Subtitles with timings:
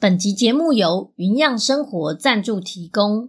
[0.00, 3.28] 本集节目由云样生活赞助提供。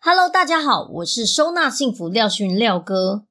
[0.00, 3.26] Hello，大家好，我是收纳幸福廖星云廖哥。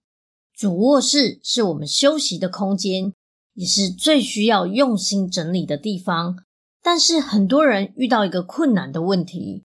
[0.55, 3.11] 主卧室是我们休息的空间，
[3.55, 6.37] 也是最需要用心整理的地方。
[6.83, 9.63] 但是很多人遇到一个困难的问题：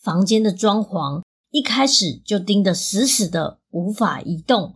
[0.00, 4.74] 房间的装潢一开始就钉得死死的，无法移动，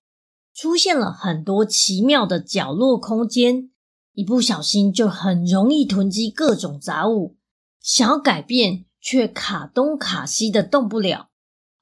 [0.53, 3.71] 出现了很多奇妙的角落空间。
[4.15, 7.37] 一不小心就很容易囤积各种杂物，
[7.81, 11.31] 想要改变却卡东卡西的动不了，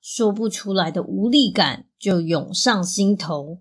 [0.01, 3.61] 说不出来的无力感就涌上心头。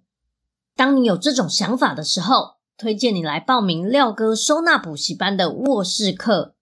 [0.74, 6.56] 当你有这种想法的时候，推荐你来报名廖哥收纳补习班的卧室课，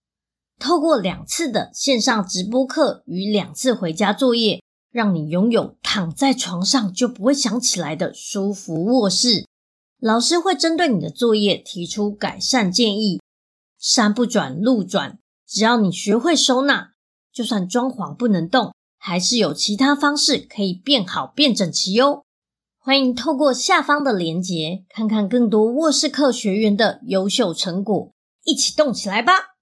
[0.57, 9.45] 透过两次的线上直播课与两次回家作业，让你拥有躺在床上就不会想起来的舒服卧室。
[9.99, 13.19] 老师会针对你的作业提出改善建议，
[13.77, 16.93] 山不转路转，只要你学会收纳，
[17.33, 22.23] 就算装潢不能动，还是有其他方式可以变好变整齐哟。
[22.77, 28.13] 欢迎透过下方的链接，看看更多卧室课学员的优秀成果，
[28.45, 29.57] 一起动起来吧！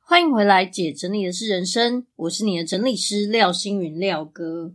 [0.00, 4.74] 欢迎回来，姐整理的是人生，我是你的整理师廖星云廖哥。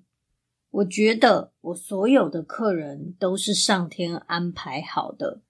[0.70, 5.42] 我觉得我所有的客人都是上天安排好的。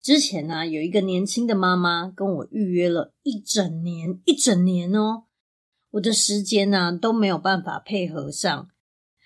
[0.00, 5.24] 之前呢，有一个年轻的妈妈跟我预约了一整年，一整年哦，
[5.92, 8.68] 我的时间呢都没有办法配合上。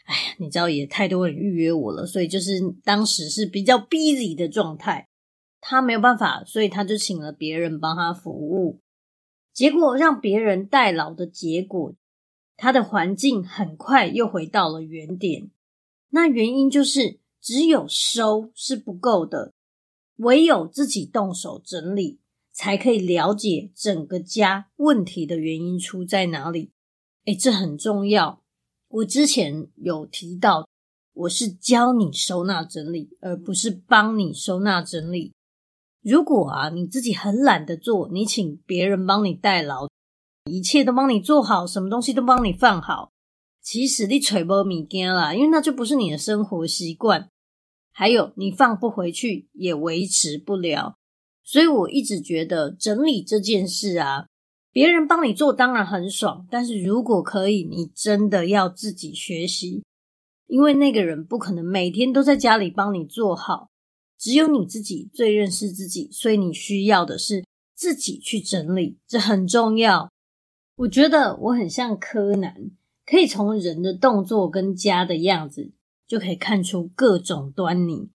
[0.05, 5.09] 哎呀，你知道也太多人预约我了，所以就是当时是比较 busy 的状态。
[5.61, 8.81] 他没有办法，所以他就请了别人帮他服务，
[9.53, 11.95] 结果让别人代劳的结果。
[12.65, 15.51] 他的环境很快又回到了原点，
[16.09, 19.53] 那原因就是只有收是不够的，
[20.17, 22.21] 唯有自己动手整理，
[22.53, 26.71] 才可以了解整个家问题的原因出在哪里。
[27.27, 28.43] 诶，这很重要。
[28.89, 30.67] 我之前有提到，
[31.13, 35.35] 我是教你收纳整理，而不是帮你收纳整理。
[36.01, 39.87] 如果啊，你自己很懒得做，你请别人帮你代劳。
[40.51, 43.11] 一切都帮你做好，什么东西都帮你放好。
[43.63, 47.29] 其实你揣无物件啦，因为那就不是你的生活习惯。
[47.93, 50.97] 还有，你放不回去也维持不了。
[51.43, 54.27] 所以我一直觉得整理这件事啊，
[54.71, 59.83] 别人帮你做当然很爽，但是如果可以，你真的要自己学习，
[60.47, 63.69] 因为那个人不可能每天都在家里帮你做好。
[64.19, 67.45] 只有你自己最认识自己，所以你需要的是
[67.75, 70.11] 自己去整理，这很重要。
[70.77, 72.71] 我觉得我很像柯南，
[73.07, 75.73] 可以从人的动作跟家的样子
[76.07, 78.11] 就可以看出各种端倪。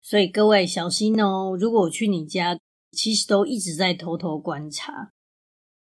[0.00, 1.56] 所以各位小心哦！
[1.56, 2.58] 如果我去你家，
[2.90, 5.12] 其实都一直在偷偷观察。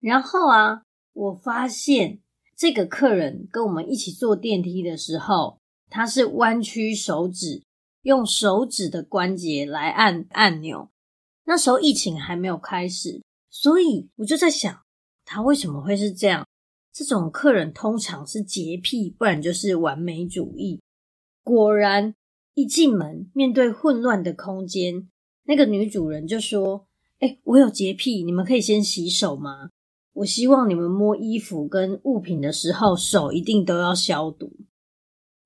[0.00, 0.82] 然后啊，
[1.14, 2.20] 我发现
[2.54, 5.58] 这个客人跟我们一起坐电梯的时候，
[5.88, 7.62] 他是弯曲手指，
[8.02, 10.90] 用手指的关节来按按钮。
[11.44, 14.82] 那时候疫情还没有开始，所以我就在想。
[15.34, 16.46] 他为什么会是这样？
[16.92, 20.78] 这种客人通常是洁癖，不然就是完美主义。
[21.42, 22.14] 果然，
[22.52, 25.08] 一进门面对混乱的空间，
[25.44, 26.86] 那个女主人就说
[27.20, 29.70] ：“哎，我有洁癖，你们可以先洗手吗？
[30.12, 34.52] 我希望你们摸衣服跟物品的时候，手一定都要消毒。”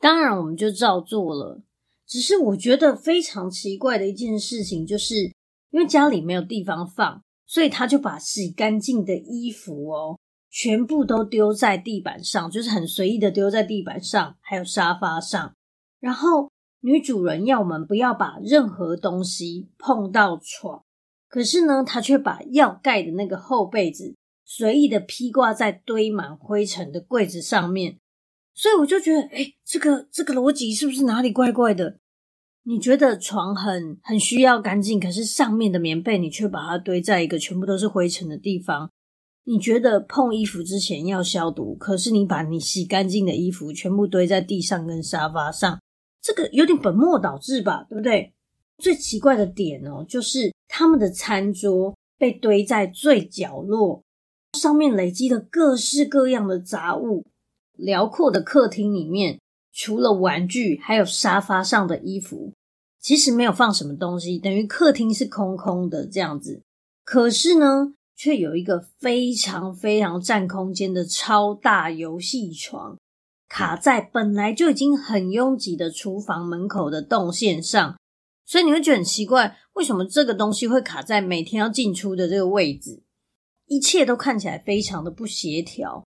[0.02, 1.62] 当然，我们就照做了。
[2.08, 5.32] 只是我觉得非常奇怪的一件事情，就是
[5.70, 7.22] 因为家里没有地方放。
[7.46, 10.18] 所以他就把洗干净的衣服哦，
[10.50, 15.54] 全部都丢在地板上，就是很随意的丢在地板上，还有沙发上。
[16.00, 16.50] 然后
[16.80, 20.82] 女主人要我们不要把任何东西碰到床，
[21.28, 24.14] 可是呢，他却把要盖的那个厚被子
[24.44, 27.98] 随意的披挂在堆满灰尘的柜子上面。
[28.54, 31.98] 所以我就觉得，诶，这个这个逻辑是不是哪里怪怪的？
[32.68, 38.90] 你觉得床很很需要干净，可是上面的棉被你却把它堆在一个全部都是灰尘的地方。
[39.44, 45.80] 你觉得碰衣服之前要消毒，可是你把你洗干净的衣服全部堆在地上跟沙发上，
[46.20, 48.34] 这个有点本末倒置吧，对不对？
[48.78, 54.02] 最奇怪的点哦，就是他们的餐桌被堆在最角落，
[54.58, 57.24] 上面累积了各式各样的杂物。
[57.74, 59.38] 辽阔的客厅里面，
[59.76, 62.54] 除了玩具，还有沙发上的衣服，
[62.98, 66.62] 其实没有放什么东西，等于客厅是空空的这样子。
[67.04, 72.96] 可是呢，却有一个非常非常占空间的超大游戏床，
[73.50, 77.98] 卡在本来就已经很拥挤的厨房门口的动线上。
[78.46, 83.02] 所以你会觉得很奇怪，为什么这个东西会卡在每天要进出的这个位置？
[83.66, 86.06] 一切都看起来非常的不协调。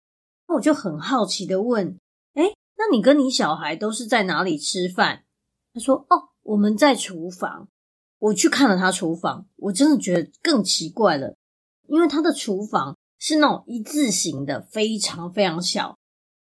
[0.48, 1.96] 那我就很好奇的问：“诶，
[2.76, 5.24] 那你跟你小孩都是在哪里吃饭？”
[5.72, 7.68] 他说：“哦，我们在厨房。”
[8.20, 11.36] 我去看了他厨房，我真的觉得更奇怪了，
[11.88, 15.98] 因为他的厨房是那种一字形的，非常非常小。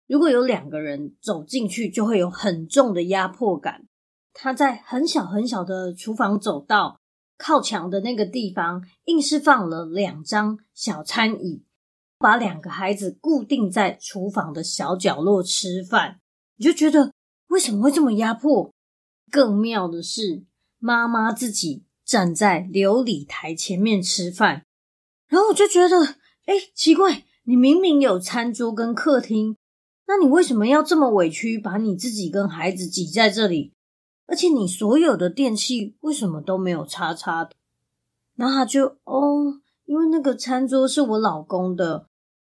[0.06, 3.86] 如果有两个人走进去，就会有很重的压迫感。
[4.32, 7.00] 他在很小很小的厨房走道
[7.36, 11.64] 靠墙的那个地方，硬是放了两张小餐椅，
[12.16, 16.20] 把两个孩子固定在厨房的小角落吃饭。
[16.56, 17.12] 你就觉得
[17.48, 18.72] 为什么会这么压迫？
[19.30, 20.44] 更妙的是，
[20.78, 24.64] 妈妈自己站在琉璃台前面吃饭，
[25.28, 29.56] 然后我就觉得，哎，奇怪，你明明有餐桌跟客厅，
[30.06, 33.72] 那你为什么要这么委屈，把你自己跟孩子挤在这里？
[34.26, 37.52] 而且你所有的电器为什么都没有插插的？
[38.34, 42.06] 然后他就哦，因为那个餐桌是我老公的，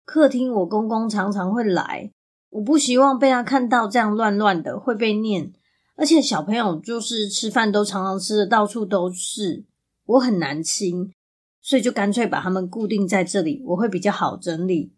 [0.06, 2.12] 客厅我公公常常会来，
[2.58, 5.54] 我不希望被他看到这样乱乱的会被念。
[5.96, 9.66] 而且小朋友就是吃饭都常常吃的到处都是，
[10.06, 11.12] 我很难清，
[11.62, 14.94] 所以就干脆把他们固定在这里，我会比较好整理。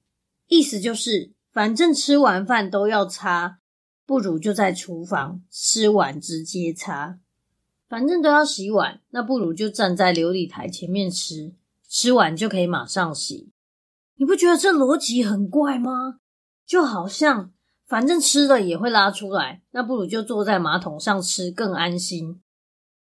[0.47, 3.59] 意思就是，反正吃完饭都要擦。
[4.05, 7.19] 不如就在厨房吃完直接擦，
[7.88, 11.53] 反正都要洗碗，那不如就站在琉璃台前面吃，
[11.88, 13.51] 吃完就可以马上洗。
[14.15, 16.19] 你不觉得这逻辑很怪吗？
[16.69, 17.51] 就好像
[17.88, 22.39] 反正吃了也会拉出来，那不如就坐在马桶上吃更安心。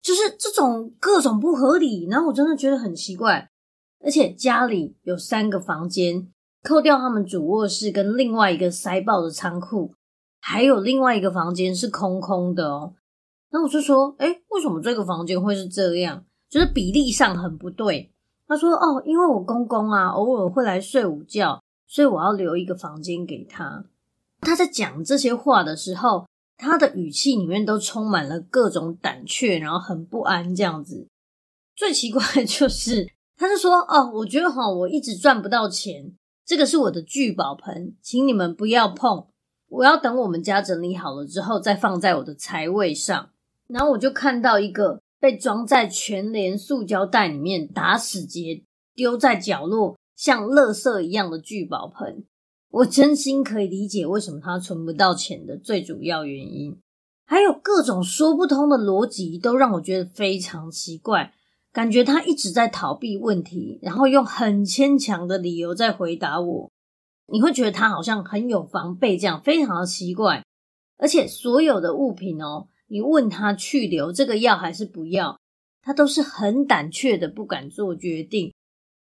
[0.01, 3.51] 就是这种各种不合理，然后我真的觉得很奇怪。
[4.05, 6.29] 而且家里有三个房间，
[6.63, 9.93] 扣掉他们主卧室跟另外一个塞爆的仓库。
[10.39, 12.95] 还有另外一个房间是空空的哦，
[13.51, 16.25] 那我就说，诶，为什么这个房间会是这样？
[16.49, 18.12] 就是比例上很不对。
[18.47, 23.85] 他说，哦，因为我公公啊，偶尔会来睡午觉，所以我要留一个房间给他。
[24.41, 31.09] 他在讲这些话的时候，他的语气里面都充满了各种胆怯，然后很不安这样子。
[31.75, 33.06] 最奇怪的就是，
[33.37, 36.12] 他就说，哦，我觉得哈，我一直赚不到钱，
[36.44, 39.27] 这个是我的聚宝盆，请你们不要碰。
[39.69, 43.31] 我要等我们家整理好了之后，再放在我的财位上。
[43.67, 48.62] 然后我就看到一个被装在全连塑胶袋里面，打死结
[48.94, 52.25] 丢在角落，像垃圾一样的聚宝盆。
[52.71, 56.77] 我真心可以理解为什么他存不到钱的最主要原因，
[57.25, 61.33] 还有各种说不通的逻辑，都让我觉得非常奇怪。
[61.73, 66.71] 感觉他一直在逃避问题，然后用很牵强的理由在回答我。
[67.29, 70.43] 你会觉得他好像很有防备，这样非常的奇怪。
[70.99, 75.39] 而且所有的物品哦，你问他去留这个要还是不要，
[75.83, 78.55] 他都是很胆怯的，不敢做决定。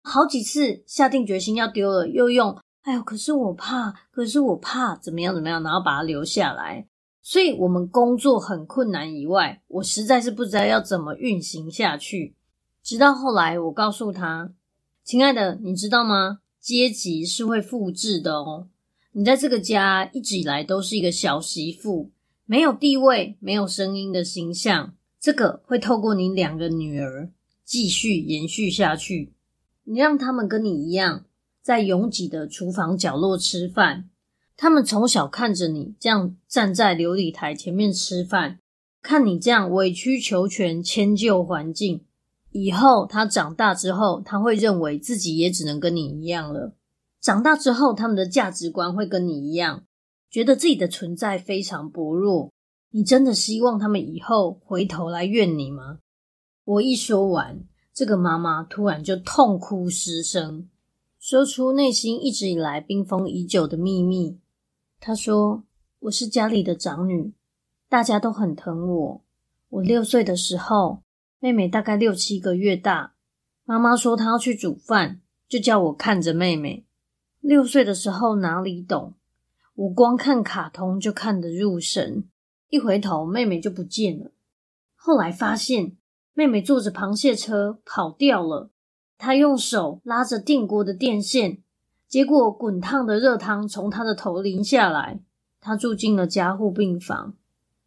[0.03, 6.87] 好几次下定决心要丢了，又用“哎呦，可是我怕，可是我怕怎么样怎么样”，然后把它留下来。
[7.21, 12.35] 所以我们工作很困难以外，我实在是不知道要怎么运行下去。
[12.83, 14.55] 直到后来，我告诉他
[15.05, 18.69] ：“亲爱的，你知道吗？”阶级是会复制的哦。
[19.13, 22.11] 你在这个家一直以来都是一个小媳妇，
[22.47, 24.95] 没有地位、没有声音的形象。
[25.21, 27.31] 这个会透过你两个女儿
[27.65, 29.35] 继续延续下去。
[29.91, 31.25] 你让他们跟你一样，
[31.63, 34.11] 在拥挤的厨房角落吃饭。
[34.55, 38.59] 他们从小看着你这样站在琉璃台前面吃饭，
[39.01, 42.05] 看你这样委曲求全、迁就环境。
[42.51, 46.75] 以后他长大之后，他会认为自己也只能跟你一样了。
[47.23, 49.85] 长大之后，他们的价值观会跟你一样，
[50.31, 52.53] 觉得自己的存在非常薄弱。
[52.91, 56.01] 你真的希望他们以后回头来怨你吗？
[56.65, 57.61] 我一说完，
[57.99, 60.69] 这个妈妈突然就痛哭失声，
[61.19, 64.39] 说出内心一直以来冰封已久的秘密。
[65.01, 65.65] 她说
[65.99, 67.33] ：“我是家里的长女，
[67.89, 69.25] 大家都很疼我。
[69.69, 71.03] 我六岁的时候。”
[71.41, 73.15] 妹妹大概六七个月大，
[73.65, 76.87] 妈妈说她要去煮饭，就叫我看着妹妹。
[77.41, 79.15] 六岁的时候哪里懂，
[79.75, 82.29] 我光看卡通就看得入神，
[82.69, 84.31] 一回头妹妹就不见了。
[84.95, 85.97] 后来发现
[86.39, 88.71] 妹妹坐着螃蟹车跑掉了，
[89.19, 91.59] 她用手拉着电锅的电线，
[92.07, 95.19] 结果滚烫的热汤从她的头淋下来，
[95.61, 97.35] 她住进了加护病房。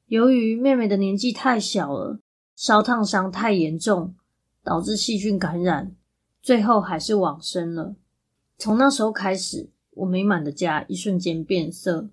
[0.07, 2.19] 由于妹妹的年纪太小了，
[2.53, 4.15] 烧烫伤太严重，
[4.65, 5.95] 导致细菌感染，
[6.41, 7.95] 最后还是往生了。
[8.57, 12.09] 从那时候开始，我美满的家一瞬间变色。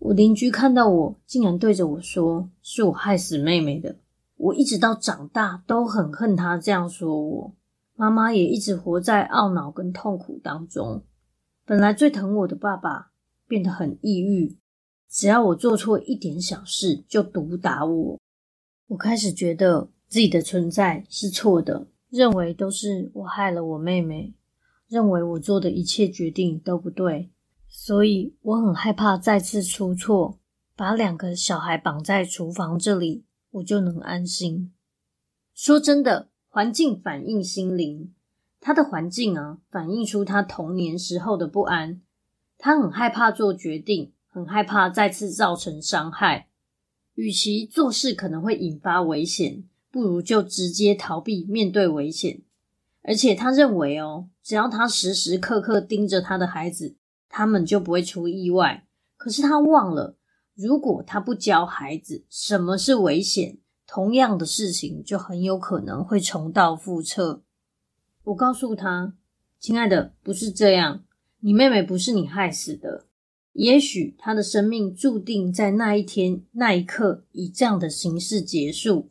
[0.00, 3.94] 我邻居看到我，竟然对着我说：“是我害死妹妹的。”
[4.38, 7.54] 我一直到长大都很恨他这样说我。
[7.94, 11.02] 妈妈也一直活在懊恼跟痛苦当中。
[11.66, 13.10] 本来最疼我的爸爸
[13.46, 14.56] 变得很抑郁，
[15.10, 18.18] 只要我做错一点小事就毒打我。
[18.86, 24.32] 我开始觉得自己的存在是错的，认为都是我害了我妹妹，
[24.86, 27.30] 认为我做的一切决定都不对，
[27.68, 30.38] 所以我很害怕再次出错，
[30.76, 34.72] 把两个小孩绑在厨房这里，我就能安心。
[35.54, 38.12] 说真的，环境反映心灵。
[38.60, 42.00] 他的环境啊，反映出他童年时候的不安。
[42.58, 46.48] 他很害怕做决定，很害怕再次造成伤害。
[47.14, 52.42] 与其做事可能会引发危险，不如就直接逃避面对危险。
[53.02, 56.96] 而且他认为哦，只要他时时刻刻盯着他的孩子，
[57.28, 58.84] 他们就不会出意外。
[59.16, 60.17] 可是他忘了，
[60.58, 67.44] 如果他不教孩子什么是危险，同样的事情就很有可能会重蹈覆辙。
[68.24, 69.14] 我告诉他
[69.60, 71.04] ：“亲爱的，不是这样，
[71.38, 73.04] 你妹妹不是你害死的。
[73.52, 79.08] 也许她的生命注定在那一天、那一刻以这样的形式结束，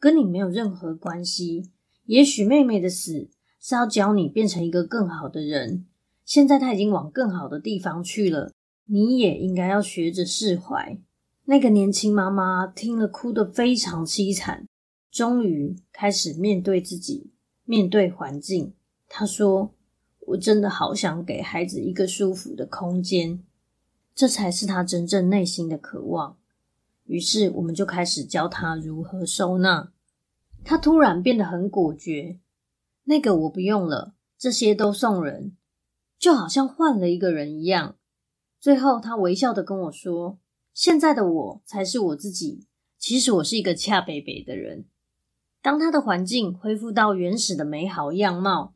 [0.00, 1.70] 跟你没有任何关系。
[2.06, 3.28] 也许妹妹的死
[3.60, 5.86] 是要教你变成一个更好的人。
[6.24, 8.52] 现在她已经往更好的地方去了，
[8.88, 10.98] 你也应该要学着释怀。”
[11.46, 14.66] 那个年轻妈妈听了，哭得非常凄惨，
[15.10, 17.30] 终于开始面对自己。
[17.64, 18.72] 面对环境，
[19.08, 19.74] 她说
[20.28, 23.44] ：“我真的好想给孩子一个舒服的空间，
[24.14, 26.38] 这才是他真正内心的渴望。”
[27.04, 29.92] 于是，我们就开始教他如何收纳。
[30.64, 32.40] 他突然变得很果决，
[33.04, 35.54] 那个我不用了，这些都送人，
[36.18, 37.96] 就好像换了一个人一样。
[38.60, 40.38] 最后，他微笑的跟我说
[40.74, 42.66] ：“现在的我才是我自己，
[42.98, 44.86] 其实我是一个恰北北的人。”
[45.62, 48.74] 当他的环境恢复到原始的美好样貌，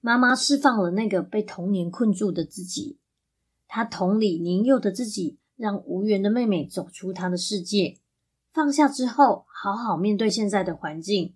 [0.00, 2.98] 妈妈释放了那个被童年困住的自己。
[3.66, 7.98] 她同理年幼的自己，让无缘的妹妹走出她的世界。
[8.52, 11.34] 放下之后，好好面对现在的环境。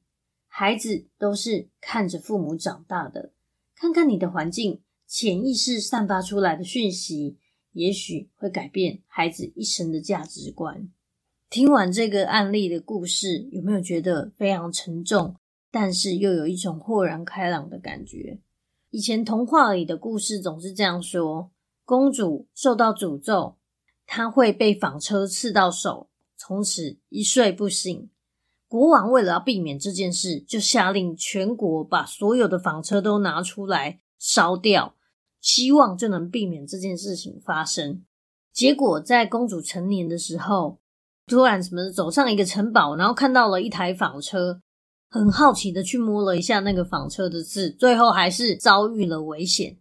[0.48, 3.32] 孩子都是看着父母长大的。
[3.74, 7.38] 看看你的环境，潜意识散发出来的讯息，
[7.72, 10.88] 也许会改变孩子一生的价值观。
[11.50, 15.36] 听完这个案例的故事，有没有觉得非常沉重，
[15.70, 18.38] 但是又有一种豁然开朗的感觉？
[18.90, 21.50] 以前童话里的故事总是这样说：
[21.84, 23.56] 公主受到诅咒，
[24.06, 28.08] 她会被纺车刺到手，从此一睡不醒。
[28.68, 34.94] 国王为了要避免这件事，就下令全国把所有的纺车都拿出来烧掉，
[35.42, 38.02] 希望就能避免这件事情发生。
[38.52, 40.78] 结果在公主成年的时候，
[41.26, 44.60] 突然，什么走上一个城堡，然后看到了一台纺车，
[45.10, 49.76] 很好奇的去摸了一下那个纺车的字，最后还是遭遇了危险。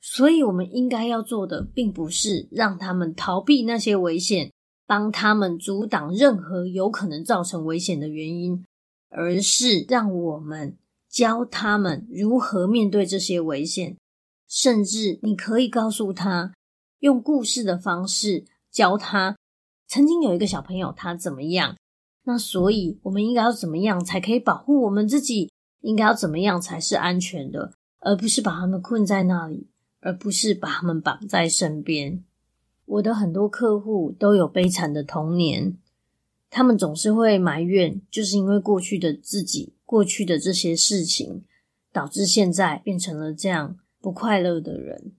[0.00, 4.52] 所以，我们应该要做的，并不是让他们逃避那些危险，
[4.86, 8.64] 帮他们阻挡任何有可能造成危险的原因，
[9.10, 10.76] 而是让我们
[11.08, 13.96] 教他们如何面对这些危险。
[14.54, 16.52] 甚至，你可以告诉他，
[16.98, 19.34] 用故事的方式教他。
[19.88, 21.74] 曾经有一个小朋友，他怎么样？
[22.24, 25.50] 那所以我们应该要怎么样才可以保护我们自己？
[25.80, 27.72] 应该要怎么样才是安全的？
[28.00, 29.68] 而不是把他们困在那里，
[30.00, 32.22] 而不是把他们绑在身边。
[32.84, 35.78] 我的很多客户都有悲惨的童年，
[36.50, 41.42] 他们总是会埋怨，就是因为过去的自己，过去的这些事情，
[41.90, 45.12] 导致现在变成了这样不快乐的人。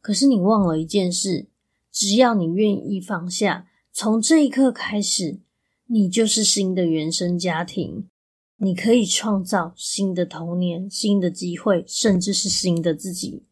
[0.00, 1.48] 可是你忘了一件事，
[1.92, 3.68] 只要你愿意放下。
[3.92, 5.40] 从这一刻开始，
[5.86, 8.08] 你就是新的原生家庭，
[8.56, 13.44] 你可以创造新的童年、新的机会，甚至是新的自己。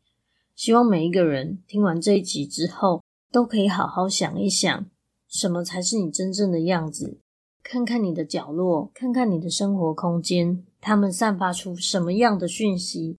[0.54, 3.02] 希望每一个人听完这一集之后，
[3.32, 4.86] 都可以好好想一想，
[5.28, 7.18] 什么才是你真正的样子？
[7.62, 13.16] 看看你的角落，看看你的生活空间，他们散发出什么样的讯息，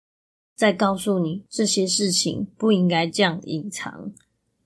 [0.55, 4.13] 再告诉你这些事情不应该这样隐藏。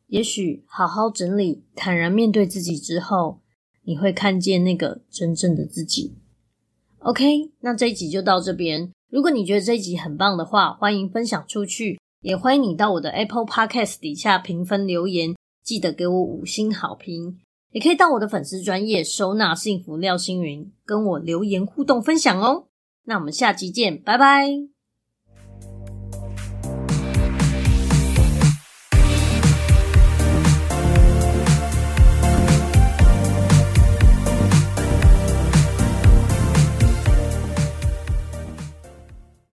[0.07, 3.41] 也许好好整理、坦然面对自己之后，
[3.83, 6.15] 你会看见那个真正的自己。
[6.99, 8.91] OK，那这一集就到这边。
[9.09, 17.39] 如果你觉得这一集很棒的话，欢迎分享出去，也欢迎你到我的 Apple Podcast 底下评分留言，记得给我五星好评。
[17.71, 22.65] 也可以到我的粉丝专业收纳幸福廖星云，跟我留言互动分享哦。
[23.05, 24.78] 那我们下期见，拜拜。